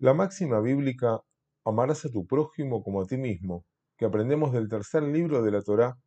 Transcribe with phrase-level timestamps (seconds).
[0.00, 1.20] La máxima bíblica,
[1.62, 3.66] amarás a tu prójimo como a ti mismo,
[3.98, 5.98] que aprendemos del tercer libro de la Torá,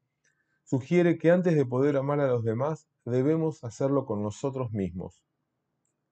[0.64, 5.21] sugiere que antes de poder amar a los demás, debemos hacerlo con nosotros mismos.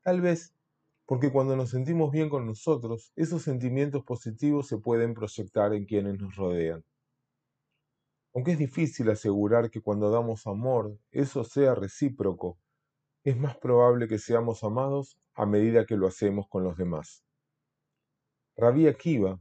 [0.03, 0.53] Tal vez
[1.07, 6.19] porque cuando nos sentimos bien con nosotros, esos sentimientos positivos se pueden proyectar en quienes
[6.19, 6.85] nos rodean.
[8.35, 12.59] Aunque es difícil asegurar que cuando damos amor eso sea recíproco,
[13.23, 17.23] es más probable que seamos amados a medida que lo hacemos con los demás.
[18.57, 19.39] Rabí Akiva,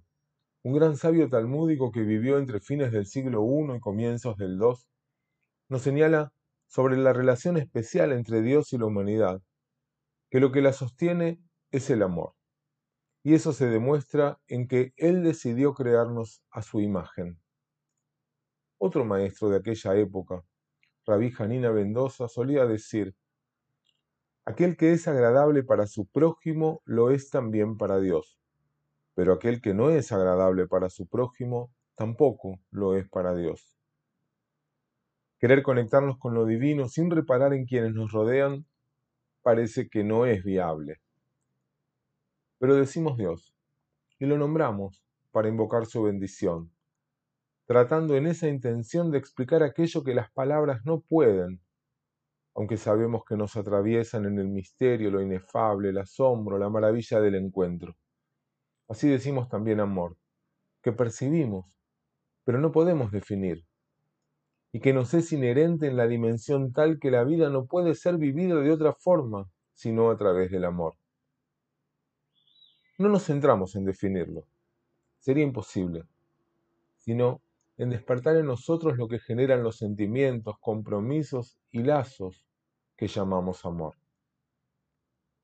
[0.62, 4.74] un gran sabio talmúdico que vivió entre fines del siglo I y comienzos del II,
[5.68, 6.32] nos señala
[6.68, 9.42] sobre la relación especial entre Dios y la humanidad,
[10.30, 11.42] que lo que la sostiene
[11.72, 12.34] es el amor.
[13.24, 17.40] Y eso se demuestra en que Él decidió crearnos a su imagen.
[18.78, 20.42] Otro maestro de aquella época,
[21.04, 23.14] Rabí Janina Mendoza, solía decir,
[24.46, 28.39] Aquel que es agradable para su prójimo lo es también para Dios,
[29.20, 33.78] pero aquel que no es agradable para su prójimo tampoco lo es para Dios.
[35.38, 38.64] Querer conectarnos con lo divino sin reparar en quienes nos rodean
[39.42, 41.02] parece que no es viable.
[42.58, 43.54] Pero decimos Dios
[44.18, 46.72] y lo nombramos para invocar su bendición,
[47.66, 51.60] tratando en esa intención de explicar aquello que las palabras no pueden,
[52.54, 57.34] aunque sabemos que nos atraviesan en el misterio, lo inefable, el asombro, la maravilla del
[57.34, 57.94] encuentro.
[58.90, 60.16] Así decimos también amor,
[60.82, 61.72] que percibimos,
[62.42, 63.64] pero no podemos definir,
[64.72, 68.18] y que nos es inherente en la dimensión tal que la vida no puede ser
[68.18, 70.96] vivida de otra forma, sino a través del amor.
[72.98, 74.48] No nos centramos en definirlo,
[75.20, 76.02] sería imposible,
[76.96, 77.42] sino
[77.76, 82.44] en despertar en nosotros lo que generan los sentimientos, compromisos y lazos
[82.96, 83.94] que llamamos amor.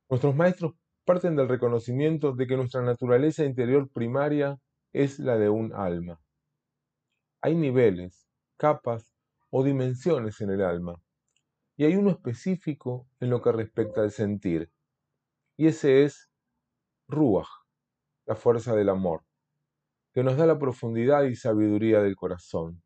[0.08, 0.74] Nuestros maestros
[1.06, 4.58] parten del reconocimiento de que nuestra naturaleza interior primaria
[4.92, 6.20] es la de un alma.
[7.40, 9.14] Hay niveles, capas
[9.50, 11.00] o dimensiones en el alma,
[11.76, 14.68] y hay uno específico en lo que respecta al sentir,
[15.56, 16.28] y ese es
[17.06, 17.46] Ruach,
[18.26, 19.22] la fuerza del amor,
[20.12, 22.82] que nos da la profundidad y sabiduría del corazón.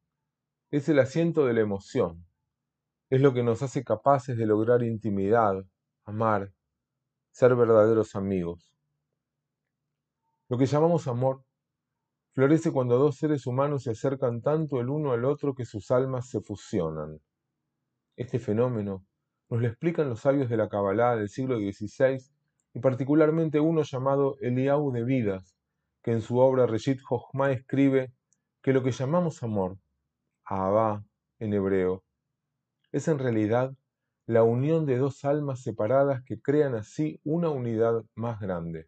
[0.71, 2.27] Es el asiento de la emoción,
[3.09, 5.65] es lo que nos hace capaces de lograr intimidad,
[6.05, 6.53] amar,
[7.31, 8.73] ser verdaderos amigos.
[10.49, 11.45] Lo que llamamos amor
[12.33, 16.29] florece cuando dos seres humanos se acercan tanto el uno al otro que sus almas
[16.29, 17.21] se fusionan.
[18.17, 19.05] Este fenómeno
[19.49, 22.23] nos lo explican los sabios de la Kabbalah del siglo XVI
[22.75, 25.57] y particularmente uno llamado Eliau de Vidas,
[26.03, 28.13] que en su obra Reshit Jochma escribe
[28.63, 29.79] que lo que llamamos amor,
[30.45, 31.05] Ahabá
[31.39, 32.05] en hebreo,
[32.93, 33.73] es en realidad
[34.31, 38.87] la unión de dos almas separadas que crean así una unidad más grande.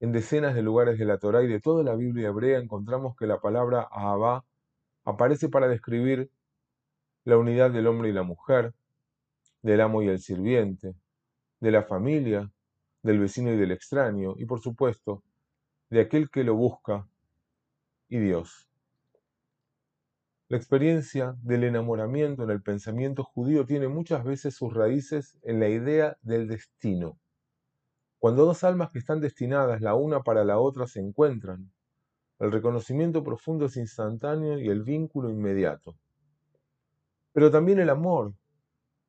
[0.00, 3.26] En decenas de lugares de la Torá y de toda la Biblia hebrea encontramos que
[3.26, 4.42] la palabra Ahabá
[5.04, 6.30] aparece para describir
[7.26, 8.72] la unidad del hombre y la mujer,
[9.60, 10.94] del amo y el sirviente,
[11.60, 12.50] de la familia,
[13.02, 15.22] del vecino y del extraño, y por supuesto,
[15.90, 17.06] de aquel que lo busca
[18.08, 18.66] y Dios.
[20.54, 25.68] La experiencia del enamoramiento en el pensamiento judío tiene muchas veces sus raíces en la
[25.68, 27.18] idea del destino.
[28.20, 31.72] Cuando dos almas que están destinadas la una para la otra se encuentran,
[32.38, 35.96] el reconocimiento profundo es instantáneo y el vínculo inmediato.
[37.32, 38.32] Pero también el amor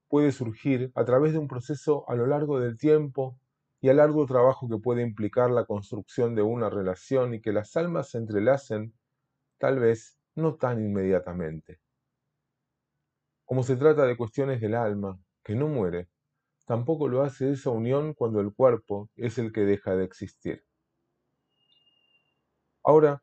[0.08, 3.38] puede surgir a través de un proceso a lo largo del tiempo
[3.82, 7.78] y al largo trabajo que puede implicar la construcción de una relación y que las
[7.78, 8.96] almas se entrelacen,
[9.60, 11.80] tal vez no tan inmediatamente.
[13.46, 16.10] Como se trata de cuestiones del alma, que no muere,
[16.66, 20.66] tampoco lo hace esa unión cuando el cuerpo es el que deja de existir.
[22.84, 23.22] Ahora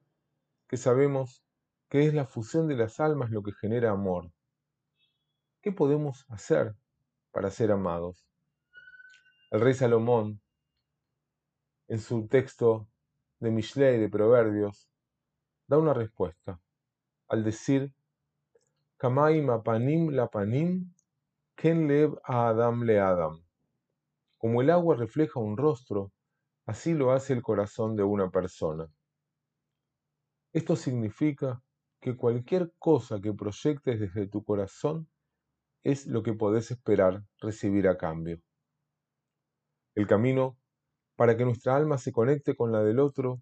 [0.68, 1.44] que sabemos
[1.88, 4.30] que es la fusión de las almas lo que genera amor,
[5.60, 6.74] ¿qué podemos hacer
[7.30, 8.26] para ser amados?
[9.50, 10.40] El rey Salomón,
[11.88, 12.88] en su texto
[13.40, 14.88] de Mishlei de Proverbios,
[15.66, 16.60] da una respuesta
[17.32, 17.90] al decir
[18.98, 20.92] Kamaim apanim lapanim
[21.56, 23.42] ken lev a Adam le Adam.
[24.36, 26.12] Como el agua refleja un rostro,
[26.66, 28.86] así lo hace el corazón de una persona.
[30.52, 31.62] Esto significa
[32.00, 35.08] que cualquier cosa que proyectes desde tu corazón
[35.82, 38.42] es lo que podés esperar recibir a cambio.
[39.94, 40.58] El camino
[41.16, 43.40] para que nuestra alma se conecte con la del otro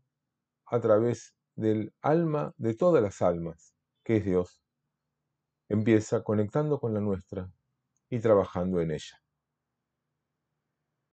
[0.66, 3.74] a través del alma de todas las almas
[4.10, 4.60] que es Dios,
[5.68, 7.48] empieza conectando con la nuestra
[8.10, 9.22] y trabajando en ella.